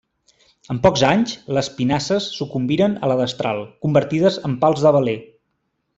En 0.73 0.79
pocs 0.85 1.03
anys, 1.09 1.33
les 1.57 1.69
pinasses 1.81 2.29
sucumbiren 2.39 2.95
a 3.03 3.11
la 3.13 3.19
destral, 3.23 3.61
convertides 3.87 4.41
en 4.51 4.57
pals 4.65 4.87
de 4.87 4.95
veler. 4.97 5.19